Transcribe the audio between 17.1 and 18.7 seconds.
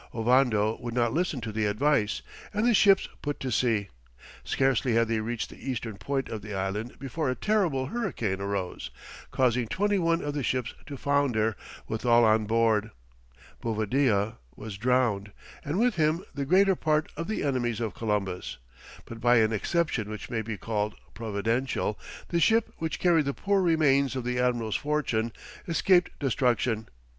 of the enemies of Columbus,